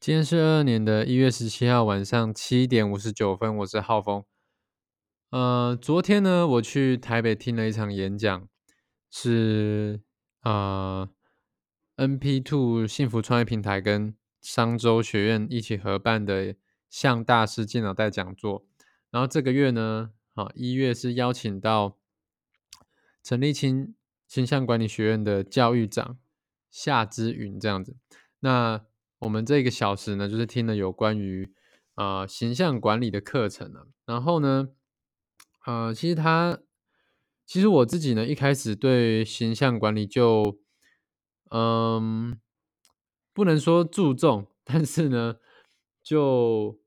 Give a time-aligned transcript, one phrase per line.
[0.00, 4.24] 今天是二二年的一月十七号晚上七点五十九分，我是浩峰。
[5.28, 8.48] 呃，昨天呢，我去台北听了一场演讲，
[9.10, 10.00] 是
[10.40, 11.06] 呃
[11.98, 16.56] NP Two 幸福创业平台跟商周学院一起合办的
[16.88, 18.64] 向大师进脑袋讲座。
[19.10, 21.98] 然后这个月呢，啊一月是邀请到
[23.22, 23.94] 陈立清
[24.26, 26.16] 形象管理学院的教育长
[26.70, 27.98] 夏之云这样子。
[28.38, 28.86] 那
[29.20, 31.52] 我们这个小时呢，就是听了有关于
[31.94, 33.86] 呃形象管理的课程了。
[34.06, 34.70] 然后呢，
[35.66, 36.58] 呃，其实他
[37.44, 40.58] 其实我自己呢，一开始对形象管理就
[41.50, 42.40] 嗯
[43.34, 45.36] 不能说注重，但是呢，
[46.02, 46.80] 就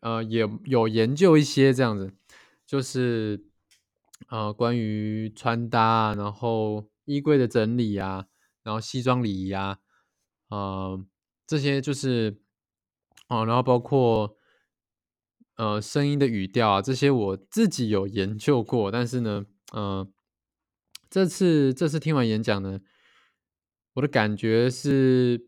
[0.00, 2.12] 呃也有研究一些这样子，
[2.66, 3.46] 就是
[4.28, 8.26] 呃关于穿搭啊，然后衣柜的整理啊，
[8.64, 9.78] 然后西装礼仪啊，
[10.48, 11.06] 呃。
[11.52, 12.40] 这些就是
[13.28, 14.38] 哦，然后包括
[15.56, 20.10] 呃声音的语调啊，这些我自己有研究过，但是呢，呃，
[21.10, 22.80] 这次这次听完演讲呢，
[23.92, 25.46] 我的感觉是，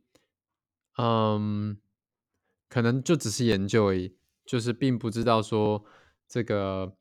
[0.99, 1.79] 嗯，
[2.69, 5.87] 可能就只是研究而已，就是并不知道说
[6.29, 6.99] 这个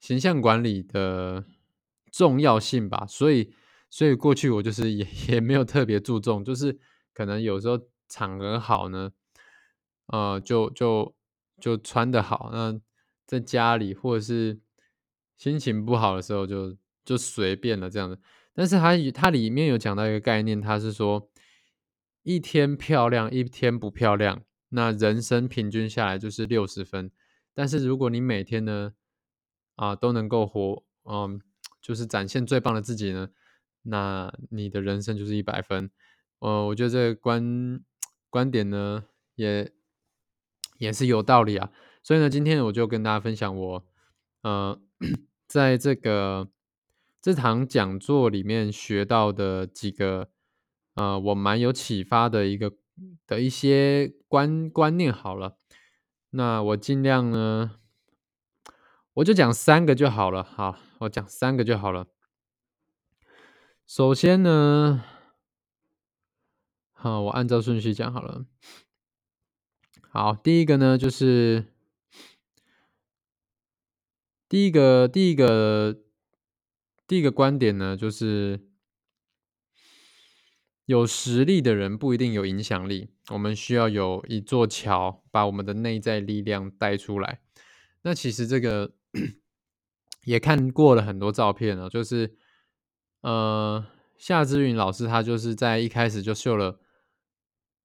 [0.00, 1.44] 形象管理的
[2.10, 3.54] 重要性吧，所以
[3.88, 6.80] 所以过去我就是也 也没有特别注重，就是
[7.14, 7.78] 可能有时候。
[8.12, 9.10] 场合好呢，
[10.08, 11.14] 呃，就就
[11.58, 12.50] 就穿的好。
[12.52, 12.78] 那
[13.26, 14.60] 在家里或者是
[15.38, 18.20] 心情不好的时候，就就随便了这样子。
[18.52, 21.30] 但是它它里面有讲到一个概念，它是说
[22.22, 27.10] 一天漂亮一天不漂亮，那人生平均下来就是六十分。
[27.54, 28.92] 但是如果你每天呢，
[29.76, 31.40] 啊都能够活，嗯，
[31.80, 33.30] 就是展现最棒的自己呢，
[33.84, 35.90] 那你的人生就是一百分。
[36.40, 37.82] 呃，我觉得这个观。
[38.32, 39.70] 观点呢，也
[40.78, 41.70] 也是有道理啊，
[42.02, 43.84] 所以呢，今天我就跟大家分享我，
[44.40, 44.80] 呃，
[45.46, 46.48] 在这个
[47.20, 50.30] 这堂讲座里面学到的几个，
[50.94, 52.72] 呃，我蛮有启发的一个
[53.26, 55.12] 的一些观观念。
[55.12, 55.58] 好了，
[56.30, 57.72] 那我尽量呢，
[59.12, 60.42] 我就讲三个就好了。
[60.42, 62.06] 好，我讲三个就好了。
[63.86, 65.04] 首先呢。
[67.02, 68.46] 好，我按照顺序讲好了。
[70.10, 71.74] 好，第一个呢，就是
[74.48, 76.00] 第一个第一个
[77.08, 78.68] 第一个观点呢，就是
[80.84, 83.10] 有实力的人不一定有影响力。
[83.30, 87.40] 我们需要有一座桥，把我们的内在力量带出来。
[88.02, 88.92] 那其实这个
[90.22, 92.36] 也看过了很多照片了，就是
[93.22, 93.84] 呃，
[94.16, 96.78] 夏之云老师他就是在一开始就秀了。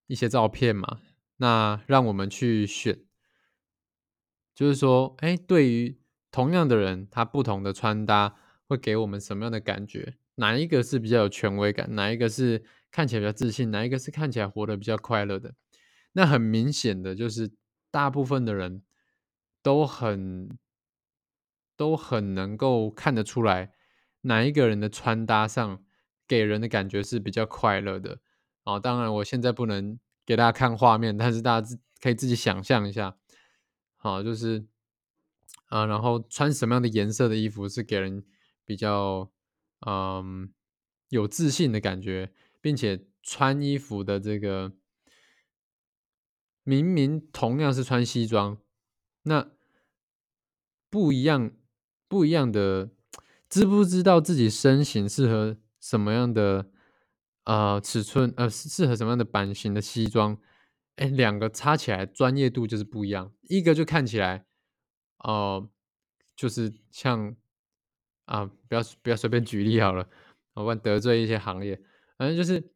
[0.07, 1.01] 一些照片嘛，
[1.37, 3.05] 那让我们去选，
[4.55, 6.01] 就是说，哎，对于
[6.31, 8.35] 同样的人，他不同的穿搭
[8.67, 10.17] 会给我们什么样的感觉？
[10.35, 11.93] 哪一个是比较有权威感？
[11.95, 13.71] 哪一个是看起来比较自信？
[13.71, 15.55] 哪一个是看起来活得比较快乐的？
[16.13, 17.51] 那很明显的就是，
[17.91, 18.83] 大部分的人
[19.61, 20.57] 都很
[21.75, 23.73] 都很能够看得出来，
[24.21, 25.83] 哪一个人的穿搭上
[26.27, 28.19] 给人的感觉是比较快乐的。
[28.67, 33.15] 哦，当然，我现在不能给大家看画面，但是大家自可以自己想象一下。
[33.95, 34.65] 好，就是
[35.67, 38.25] 啊，然后穿什么样的颜色的衣服是给人
[38.65, 39.31] 比较
[39.85, 40.53] 嗯
[41.07, 44.73] 有自信的感觉，并且穿衣服的这个
[46.63, 48.57] 明明同样是穿西装，
[49.23, 49.49] 那
[50.89, 51.51] 不一样
[52.09, 52.89] 不一样的，
[53.47, 56.69] 知不知道自己身形适合什么样的？
[57.47, 60.37] 呃，尺寸呃适合什么样的版型的西装？
[60.97, 63.31] 哎，两个擦起来专业度就是不一样。
[63.43, 64.45] 一个就看起来，
[65.19, 65.69] 哦，
[66.35, 67.37] 就是像
[68.25, 70.09] 啊，不要不要随便举例好了，
[70.55, 71.81] 我怕得罪一些行业。
[72.17, 72.69] 反正就是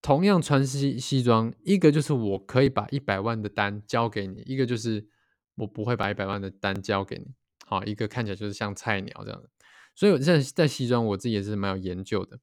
[0.00, 5.08] 同样穿西西装，一个就是我可以把一百万的单交给你，一个就是
[5.56, 7.34] 我不会把一百万的单交给你。
[7.66, 9.50] 好，一个看起来就是像菜鸟这样的。
[9.96, 12.38] 所以我在在西装，我自己也是蛮有研究的。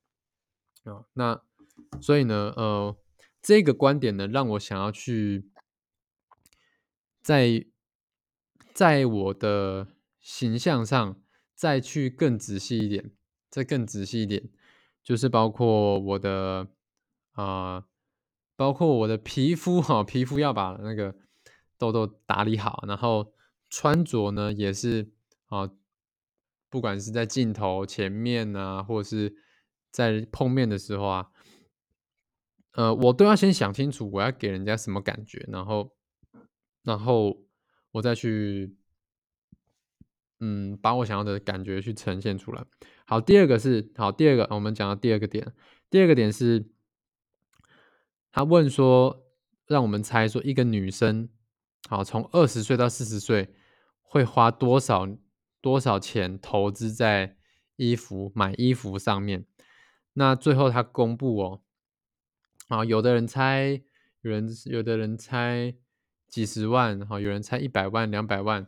[0.87, 1.41] 啊，那
[2.01, 2.97] 所以呢，呃，
[3.41, 5.49] 这个观点呢，让我想要去
[7.21, 7.65] 在
[8.73, 9.87] 在我的
[10.21, 11.21] 形象上
[11.53, 13.11] 再去更仔细一点，
[13.49, 14.49] 再更仔细一点，
[15.03, 16.67] 就是包括我的
[17.33, 17.85] 啊，
[18.55, 21.15] 包括我的皮肤哈，皮肤要把那个
[21.77, 23.33] 痘痘打理好，然后
[23.69, 25.11] 穿着呢也是
[25.47, 25.69] 啊，
[26.69, 29.35] 不管是在镜头前面啊，或者是。
[29.97, 31.31] 在碰面的时候啊，
[32.73, 35.91] 呃，我都要先想清楚我要给人家什么感觉，然后
[36.83, 37.47] 然后
[37.93, 38.75] 我再去
[40.39, 42.63] 嗯，把我想要的感觉去呈现出来。
[43.07, 45.51] 好，第二个是好，第二个我们讲到第二个点，
[45.89, 46.69] 第二个点是，
[48.31, 49.25] 他问说，
[49.65, 51.27] 让我们猜说一个女生，
[51.89, 53.51] 好，从二十岁到四十岁
[54.03, 55.07] 会花多少
[55.59, 57.35] 多少钱投资在
[57.77, 59.47] 衣服买衣服上面？
[60.17, 61.61] 那最后他公布哦，
[62.67, 63.81] 啊，有的人猜，
[64.21, 65.75] 有人有的人猜
[66.27, 68.67] 几十万，好，有人猜一百万、两百万，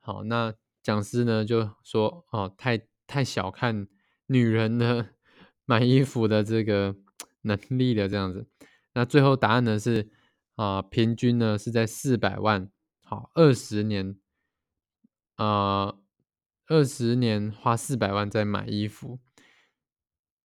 [0.00, 0.54] 好，那。
[0.84, 3.88] 讲师呢就说：“哦，太太小看
[4.26, 5.14] 女人的
[5.64, 6.94] 买衣服的这个
[7.40, 8.46] 能力了，这样子。
[8.92, 10.10] 那最后答案呢是
[10.56, 12.70] 啊，平均呢是在四百万，
[13.02, 14.18] 好，二十年，
[15.38, 15.98] 呃，
[16.66, 19.20] 二十年花四百万在买衣服。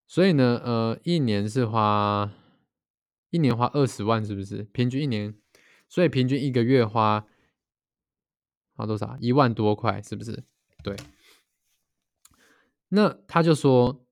[0.10, 2.34] 所以呢，呃，一年是花
[3.30, 4.64] 一年花二十万，是不是？
[4.64, 5.36] 平均一年，
[5.88, 7.28] 所以平均一个月花。”
[8.74, 9.16] 花多少？
[9.20, 10.44] 一万多块，是不是？
[10.84, 10.96] 对。
[12.88, 14.04] 那他就说，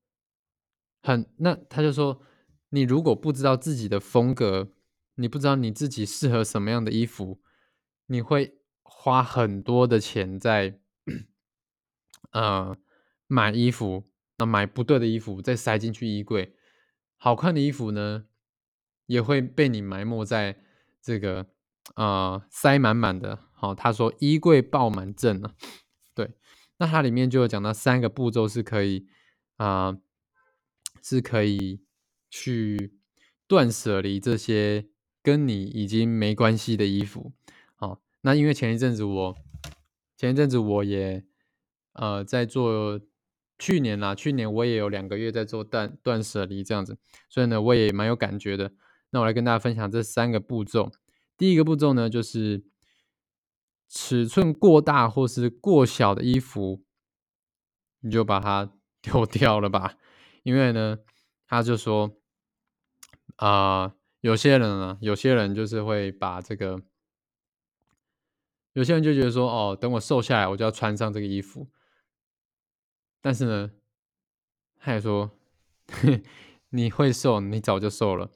[1.02, 2.22] 很，那他就说，
[2.68, 4.70] 你如果不知道自己的风格，
[5.16, 7.40] 你不知道你自己适合什么样的衣服，
[8.06, 10.78] 你会花很多的钱在，
[12.30, 12.76] 呃，
[13.26, 16.54] 买衣服，那买不对的衣服再塞进去衣柜，
[17.16, 18.26] 好看的衣服呢，
[19.06, 20.60] 也会被你埋没在
[21.02, 21.46] 这个，
[21.96, 23.40] 呃，塞满满的。
[23.52, 25.54] 好，他说衣柜爆满症啊，
[26.14, 26.30] 对，
[26.76, 29.08] 那它里面就有讲到三个步骤是可以
[29.56, 29.98] 啊，
[31.02, 31.82] 是可以
[32.30, 32.94] 去
[33.48, 34.86] 断舍离这些
[35.20, 37.32] 跟你已经没关系的衣服。
[37.74, 39.36] 好，那因为前一阵子我
[40.16, 41.24] 前一阵子我也
[41.94, 43.00] 呃在做，
[43.58, 46.96] 去年啦，去年我也有两个月在做断断舍离这样子，
[47.28, 48.72] 所以呢我也蛮有感觉的。
[49.10, 50.92] 那我来跟大家分享这三个步骤。
[51.36, 52.64] 第一个步骤呢就是。
[53.90, 56.84] 尺寸过大或是过小的衣服，
[58.00, 58.70] 你就把它
[59.00, 59.94] 丢掉了吧。
[60.42, 60.98] 因为呢，
[61.46, 62.18] 他就说，
[63.36, 66.82] 啊，有些人呢，有些人就是会把这个，
[68.74, 71.70] 有些人就觉得说，哦，等我瘦下来，我就要穿上这个衣服。
[73.20, 73.70] 但是呢，
[74.78, 75.30] 他也说，
[76.70, 78.30] 你会瘦，你早就瘦了，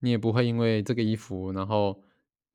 [0.00, 2.02] 你也不会因为这个衣服，然后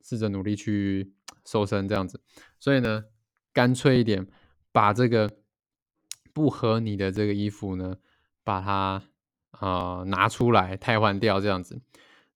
[0.02, 1.12] 试着努力去。
[1.48, 2.20] 瘦身这样子，
[2.60, 3.06] 所以呢，
[3.54, 4.26] 干脆一点，
[4.72, 5.32] 把这个
[6.34, 7.98] 不合你的这个衣服呢，
[8.44, 9.04] 把它
[9.52, 11.80] 啊拿出来替换掉，这样子。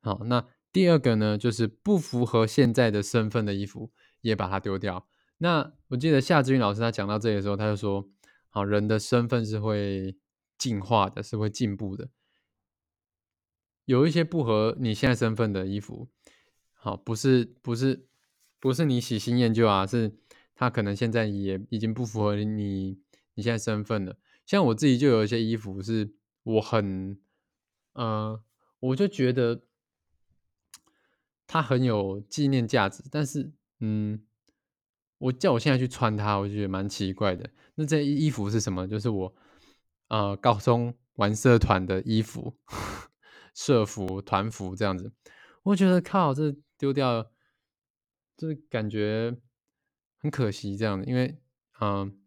[0.02, 3.92] 好，那第二个呢，就是不符合现在的身份的衣服，
[4.22, 5.08] 也把它丢掉。
[5.40, 8.08] 那我记得夏志云老师他讲到这里的时候，他就说，
[8.50, 10.18] 好，人的身份是会
[10.58, 12.10] 进化的，是会进步的。
[13.86, 16.10] 有一些不合你现在身份的衣服，
[16.74, 18.06] 好，不是不是。
[18.62, 20.20] 不是你喜新厌旧啊，是
[20.54, 23.00] 他可能现在也已经不符合你
[23.36, 24.18] 你现在身份了。
[24.46, 26.14] 像我自己就有一些衣服是
[26.44, 27.18] 我很，
[27.94, 28.44] 呃，
[28.82, 29.64] 我就觉得
[31.48, 34.26] 它很有纪念价值，但是，嗯，
[35.20, 37.48] 我叫我现在去穿它，我就觉得蛮奇怪的。
[37.76, 38.88] 那这衣服是什么？
[38.88, 39.36] 就是我，
[40.08, 42.58] 呃，高中玩社团的衣服，
[43.54, 45.14] 社服、团服这样子。
[45.62, 47.32] 我觉得靠，这丢掉。
[48.38, 49.36] 就是感觉
[50.20, 51.38] 很可惜这样的，因为
[51.82, 52.18] 嗯，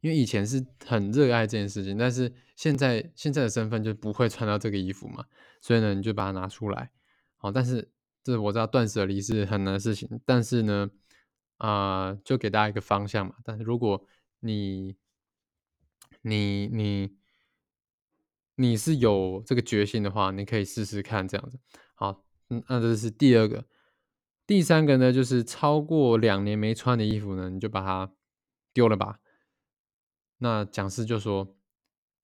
[0.00, 5.24] 因为以前是很热爱这件事情，但是现在现在的身份就不会穿到这个衣服嘛，
[5.60, 6.92] 所以呢，你就把它拿出来。
[7.36, 7.90] 好，但是
[8.22, 10.88] 这我知道断舍离是很难的事情，但是呢，
[11.62, 13.36] 啊，就给大家一个方向嘛。
[13.44, 14.04] 但是如果
[14.40, 14.96] 你
[16.22, 17.16] 你你
[18.56, 21.60] 你是有这个决心的话，你可以试试看这样子。
[21.94, 23.64] 好，嗯，那这是第二个。
[24.44, 28.12] 第三个呢，就是超过两年没穿的衣服呢，你就把它
[28.72, 29.20] 丢了吧。
[30.38, 31.56] 那讲师就说，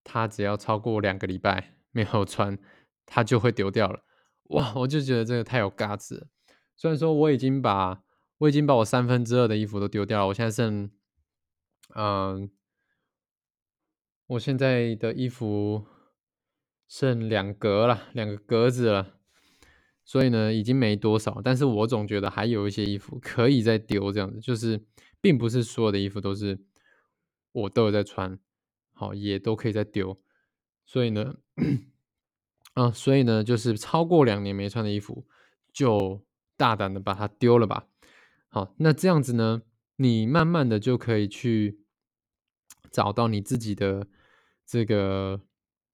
[0.03, 2.59] 他只要超过两个礼拜没有穿，
[3.07, 4.03] 他就会丢掉了。
[4.51, 6.29] 哇，我就觉得这个太有嘎子。
[6.77, 8.03] 虽然说我已经把
[8.39, 10.91] 我已经把我三分之二的衣服都丢掉了，我现在剩，
[11.95, 12.51] 嗯，
[14.27, 15.85] 我现在的衣服
[16.87, 19.15] 剩两格了，两个格子了。
[20.05, 24.83] 所以呢，已经没多少，但是我总觉得还有一些衣服可以再丢，这样子，就是
[25.21, 26.59] 并不是所有的衣服都是
[27.53, 28.39] 我都有在穿，
[28.95, 30.19] 好，也都可以再丢。
[30.87, 31.35] 所以呢，
[32.73, 35.27] 啊，所以呢，就是超过两年没穿的衣服，
[35.75, 36.25] 就
[36.57, 37.87] 大胆的把它丢了吧。
[38.49, 39.63] 好，那这样子呢，
[39.97, 41.85] 你慢慢的就可以去
[42.91, 44.07] 找到你自己的
[44.67, 45.41] 这个，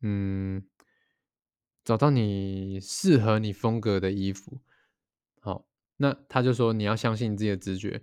[0.01, 0.67] 嗯。
[1.85, 4.63] 找到你适合你风格的衣服。
[5.39, 5.69] 好，
[5.99, 8.03] 那他就说你要相信你自己的直觉，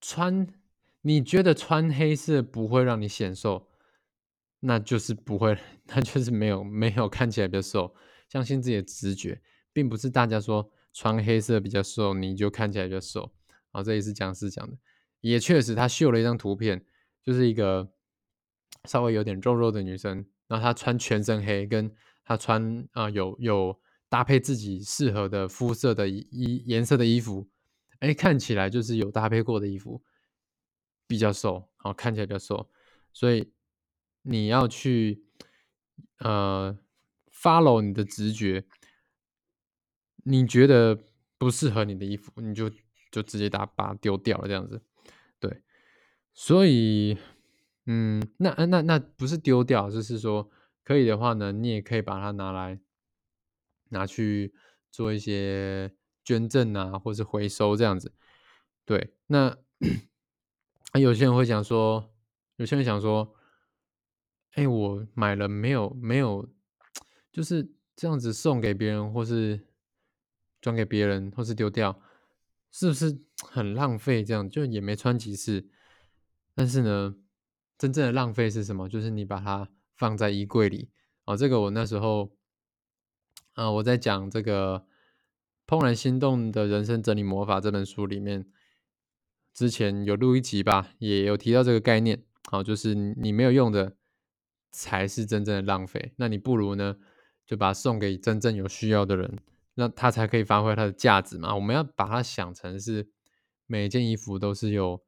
[0.00, 0.46] 穿
[1.00, 3.68] 你觉得穿黑色不会让你显瘦，
[4.60, 7.92] 那就是不会， 那就是没有没有看起来比较瘦。
[8.28, 9.42] 相信自己的直觉，
[9.72, 13.30] 并不是大家说穿黑色比较瘦，你就看起来比较瘦。
[13.70, 14.78] 好，这也是讲师讲的，
[15.20, 16.82] 也确实，他秀了一张图片，
[17.22, 17.92] 就是一个
[18.84, 27.46] 稍微有点肉肉的女生，然后她穿全身黑，跟她穿啊有有搭配自己适合的肤色的衣颜色的衣服，
[27.98, 30.02] 哎，看起来就是有搭配过的衣服，
[31.06, 32.70] 比较瘦，好看起来比较瘦，
[33.12, 33.52] 所以
[34.22, 35.22] 你要去
[36.20, 36.78] 呃。
[37.38, 38.64] follow 你的直觉，
[40.26, 40.98] 你觉得
[41.38, 42.70] 不适合你的衣服，你就
[43.10, 44.82] 就直接打把它丢掉了，这样子。
[45.38, 45.62] 对，
[46.34, 47.16] 所以，
[47.86, 50.50] 嗯，那那那不是丢掉，就是说
[50.84, 52.80] 可以的话呢，你也可以把它拿来
[53.90, 54.52] 拿去
[54.90, 58.12] 做一些捐赠啊，或是回收这样子。
[58.84, 59.56] 对，那
[60.94, 62.12] 有些人会想说，
[62.56, 63.34] 有些人想说，
[64.52, 66.48] 哎，我买了没有没有。
[67.32, 69.66] 就是这样子送给别人，或是
[70.66, 71.96] 转给别人，或是丢掉，
[72.72, 74.24] 是不是 很浪费？
[74.24, 75.68] 这样就也没穿几次。
[76.56, 77.14] 但是呢，
[77.78, 78.88] 真正的浪费是什么？
[78.88, 80.90] 就是你把它放在衣柜里。
[81.24, 82.32] 哦，这个我那时候，
[83.52, 84.84] 啊，我在讲这个
[85.72, 88.50] 《怦然心动的人生整理魔法》这本书里面，
[89.54, 92.24] 之前有录一集吧，也有提到这个概念。
[92.50, 93.96] 好，就是你没有用的，
[94.72, 96.12] 才是真正的浪费。
[96.16, 96.96] 那你不如呢？
[97.46, 99.38] 就把它送给真正有需要的人，
[99.76, 101.54] 那他才可以发挥它的价值嘛。
[101.54, 103.10] 我们要把它想成是
[103.66, 105.02] 每件衣服都是有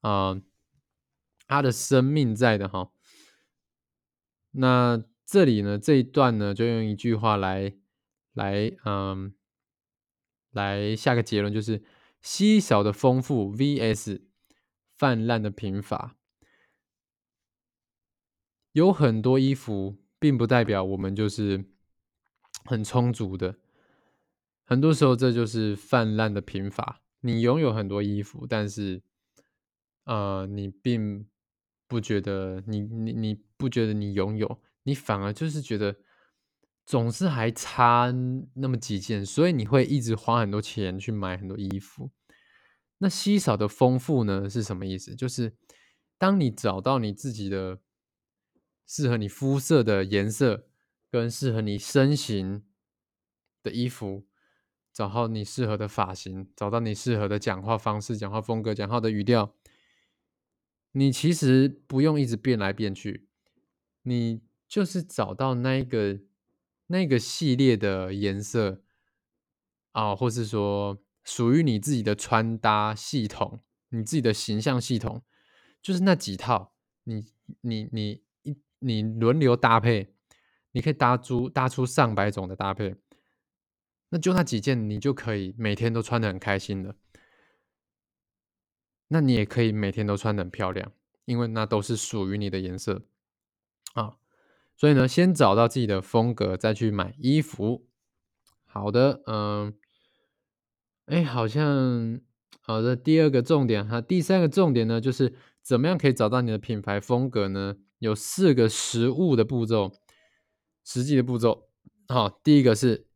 [0.00, 0.42] 啊
[1.46, 2.90] 它的生命在的哈。
[4.50, 7.74] 那这里呢这一段呢就用一句话来
[8.32, 9.34] 来嗯
[10.50, 11.82] 来下个结论，就是
[12.20, 14.22] 稀少的丰富 vs
[14.98, 16.16] 泛滥的贫乏，
[18.72, 20.02] 有很多衣服。
[20.22, 21.64] 并不代表我们就是
[22.64, 23.58] 很充足的，
[24.64, 27.02] 很多时候这就是泛滥的贫乏。
[27.20, 29.02] 你拥有很多衣服，但是，
[30.04, 31.26] 呃，你并
[31.86, 35.96] 不觉得你你你不觉得你拥有，你反而就是觉得
[36.84, 38.12] 总是还差
[38.54, 42.10] 那么几件，所以你会一直花很多钱去买很多衣服。
[42.98, 45.14] 那稀少的丰富呢是什么意思？
[45.14, 45.56] 就是
[46.18, 47.80] 当你找到你自己的。
[48.84, 50.66] 适合你肤色的颜色，
[51.10, 52.62] 跟适合你身形
[53.62, 54.26] 的衣服，
[54.92, 59.54] 找到你适合的发型，找到你适合的讲话方式、讲话风格、讲话的语调。
[60.92, 63.28] 你其实不用一直变来变去，
[64.02, 66.20] 你就是找到那个
[66.86, 68.82] 那个系列的颜色
[69.92, 75.22] 啊，或是说属于你自己的穿搭系统，你自己的形象系统，
[75.80, 77.24] 就是那几套，你
[77.62, 78.56] 你你一。
[78.84, 80.12] 你轮流搭配，
[80.72, 82.96] 你可以搭出搭出上百种的搭配，
[84.12, 86.94] 那就那几件，你就可以每天都穿的很开心了。
[89.08, 90.92] 那你也可以每天都穿的很漂亮，
[91.24, 93.06] 因为那都是属于你的颜色
[93.94, 94.18] 啊。
[94.76, 97.86] 所以呢，先找到自己的风格，再去买衣服。
[98.66, 99.74] 好的，嗯，
[101.06, 102.20] 哎，好像
[102.60, 102.94] 好的。
[102.94, 107.76] 第二个重点哈，第三个重点呢，就是怎么样可以找到你的品牌风格呢？
[107.98, 109.90] 有四个实物的步骤，
[110.84, 111.70] 实际的步骤。
[112.08, 113.06] 好，第一个是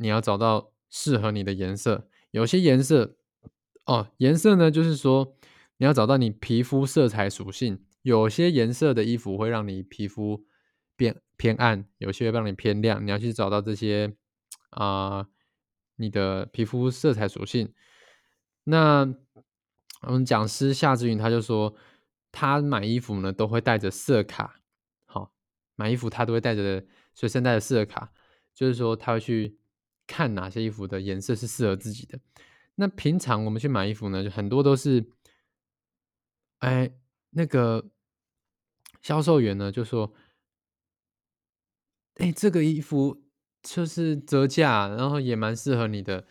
[0.00, 2.08] 你要找到适合你的颜色。
[2.32, 3.16] 有些颜色，
[3.86, 5.36] 哦，颜色呢，就是说
[5.76, 7.84] 你要找到你皮肤色彩属性。
[8.02, 10.44] 有些颜色的衣服会让你皮肤
[10.96, 13.06] 变偏暗，有些会让你偏亮。
[13.06, 14.16] 你要去找到这些
[14.70, 15.28] 啊，
[15.96, 17.72] 你的皮肤色彩属性。
[18.64, 19.14] 那
[20.02, 21.76] 我们讲师夏之云他就说。
[22.32, 24.60] 他买衣服呢，都会带着色卡。
[25.04, 25.32] 好，
[25.74, 28.12] 买衣服他都会带着随身带的色卡，
[28.54, 29.58] 就是说他会去
[30.10, 32.18] 看哪些衣服的颜色是适合自己的。
[32.74, 35.08] 那平常我们去买衣服呢，就很多都是，
[36.58, 36.90] 哎，
[37.30, 37.90] 那个
[39.00, 40.12] 销售员呢就说，
[42.16, 43.22] 哎，这个衣服
[43.62, 46.26] 就是折价，然后也蛮适合你的，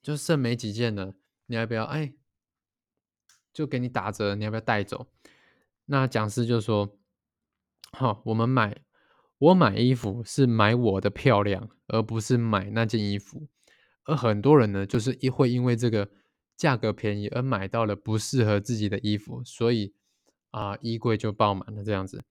[0.00, 1.14] 就剩没几件了，
[1.46, 1.84] 你要不要？
[1.86, 2.14] 哎，
[3.52, 5.08] 就给你打折，你要不要带走？
[5.86, 6.96] 那讲师就说
[7.90, 8.84] ：“好，我们买
[9.38, 13.48] 我买衣服是买我的漂亮，而不是买那件衣服。
[14.04, 16.10] 而很多人呢，就是一会因为这个
[16.56, 19.94] 价格便宜而买到了不适合自己的衣服，所以
[20.50, 22.22] 啊，衣柜就爆满了这样子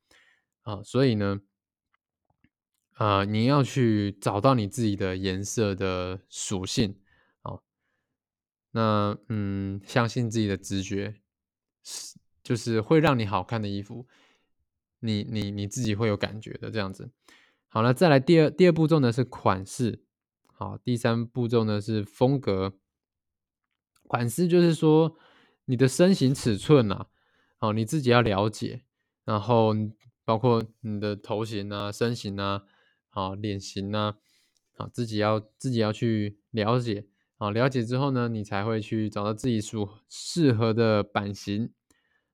[0.62, 0.84] 啊。
[0.84, 1.42] 所以呢，
[2.98, 6.96] 呃，你要去找到你自己的颜色的属性，
[7.42, 7.64] 哦。
[8.72, 11.16] 那嗯，相信自己的直觉，
[11.84, 14.08] 是就是会让你好看的衣服，
[15.00, 17.10] 你你你自己会有感觉的这样子。
[17.74, 20.04] 好了，再来第二第二步骤呢是款式，
[20.54, 22.78] 好，第三步骤呢是风格。
[24.04, 25.18] 款式就是说
[25.66, 27.08] 你的身形尺寸呐，
[27.58, 28.84] 哦，你自己要了解，
[29.26, 29.74] 然后
[30.24, 32.62] 包括你的头型啊、身形啊、
[33.10, 34.18] 好脸型啊，
[34.78, 37.08] 好自己要自己要去了解。
[37.40, 41.74] 好，了解之后呢，你才会去找到自己所适合的版型，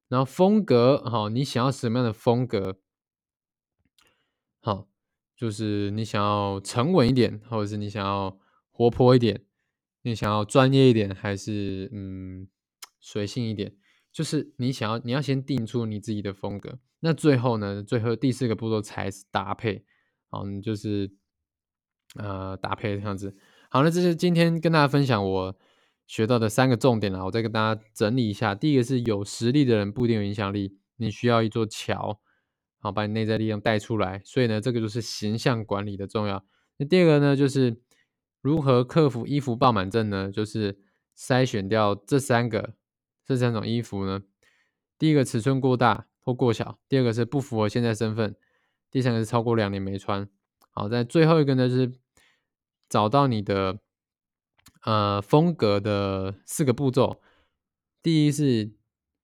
[0.09, 2.81] 然后风格，好，你想要什么样的风格？
[4.59, 4.88] 好，
[5.39, 8.37] 就是你想要沉稳一点，或者是你想要
[8.71, 9.45] 活泼一点，
[10.01, 12.45] 你想要专业一点，还是嗯
[12.99, 13.73] 随性一点？
[14.11, 16.77] 就是你想要，你要先定出你自己的风格。
[16.99, 19.85] 那最后呢，最后第四个步骤才是搭配。
[20.29, 21.09] 好，你就是
[22.15, 23.33] 呃搭配这样子。
[23.69, 25.55] 好，那这是今天跟大家分享我
[26.05, 28.53] 学到的三个重点啦，我再跟大家整理一下。
[28.53, 32.19] 第一个是有实力的人不一定有影响力，你需要一座桥，
[32.79, 34.21] 好把你内在力量带出来。
[34.25, 36.43] 所以呢，这个就是形象管理的重要。
[36.77, 37.79] 那第二个呢，就是
[38.41, 40.31] 如何克服衣服爆满症呢？
[40.31, 40.79] 就是
[41.17, 42.73] 筛选掉这三个
[43.25, 44.21] 这三种衣服呢。
[44.97, 48.35] 第一个尺寸过大或过小，第二个是不符合现在身份，
[48.89, 50.27] 第三个是超过两年没穿。
[50.71, 51.93] 好，在最后一个呢就是。
[52.91, 53.81] 找到你的
[54.81, 57.21] 呃风格的四个步骤，
[58.01, 58.71] 第一是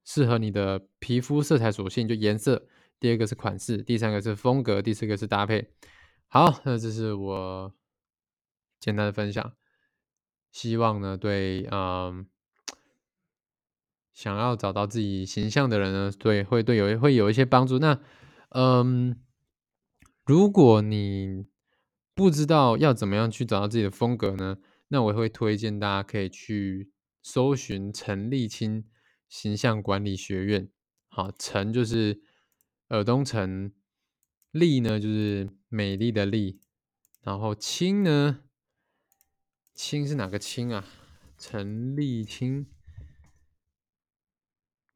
[0.03, 2.67] 适合你的皮肤色彩属性，就颜色；
[3.05, 5.69] 第二个是款式；第三个是风格；第四个是搭配。
[6.27, 7.71] 好，那这是我
[8.79, 9.53] 简单的分享，
[10.51, 12.25] 希望呢对嗯
[14.11, 17.77] 想要找到自己形象的人呢，对会对有会有一些帮助。
[17.77, 18.01] 那
[18.49, 19.21] 嗯，
[20.25, 21.45] 如果你
[22.15, 24.57] 不知道要怎么样去找到自己的风格呢？
[24.87, 28.85] 那我会推荐大家可以去搜寻陈立青
[29.29, 30.67] 形象管理学院。
[31.07, 32.23] 好，陈就是
[32.89, 33.73] 耳东陈，
[34.51, 36.61] 丽呢就是美丽的丽，
[37.21, 38.43] 然后青呢，
[39.73, 40.85] 青是哪个青啊？
[41.37, 42.67] 陈丽青，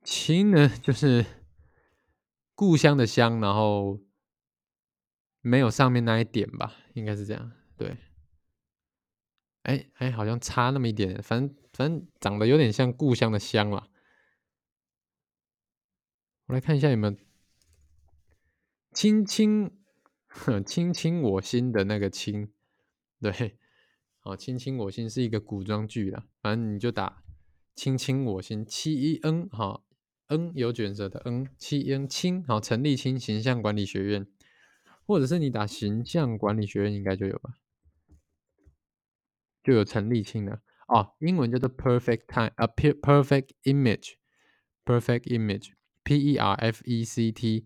[0.04, 1.26] 青呢就是
[2.56, 4.00] 故乡的乡，然后。
[5.42, 7.54] 没有上面那一点吧，应该是这样。
[7.78, 7.96] 对，
[9.64, 13.90] 哎哎，好像差那么一点，反正反正长得有点像故乡的乡了。
[16.48, 17.16] 我来看一下有没有
[19.00, 19.72] “卿卿
[20.68, 22.52] ”“卿卿我心”的那个“卿”。
[23.22, 23.58] 对，
[24.20, 27.24] 好，“卿卿我心”是一个古装剧了，反正你就打
[27.74, 29.86] “卿卿我心”七一 n 哈
[30.28, 34.28] n 有卷舌的 n 七 n 卿好，陈立青形象管理学院。
[35.06, 37.58] 或者是你打形象管理学院应该就有吧，
[39.64, 47.66] 就有陈立青的哦，英文叫做 Perfect Time 啊，Perfect Image，Perfect Image，P E R F E C T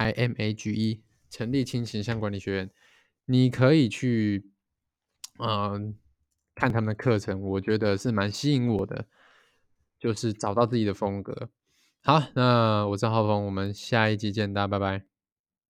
[0.00, 2.70] I M A G E，陈立清形象管理学院，
[3.26, 4.50] 你可以去
[5.38, 5.94] 嗯
[6.54, 9.06] 看他们的课程，我觉得是蛮吸引我的，
[9.98, 11.50] 就是找到自己的风格。
[12.02, 15.09] 好，那我是浩峰，我们下一集见，大家拜拜。